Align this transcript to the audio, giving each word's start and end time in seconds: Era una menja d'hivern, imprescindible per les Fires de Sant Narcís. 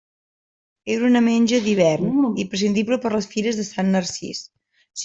Era 0.93 1.05
una 1.09 1.21
menja 1.25 1.59
d'hivern, 1.67 2.17
imprescindible 2.47 3.01
per 3.07 3.15
les 3.19 3.31
Fires 3.37 3.63
de 3.63 3.71
Sant 3.73 3.97
Narcís. 3.99 4.47